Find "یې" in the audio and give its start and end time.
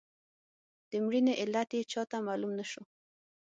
1.77-1.83